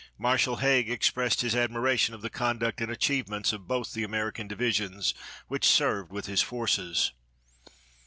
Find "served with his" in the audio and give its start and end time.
5.69-6.41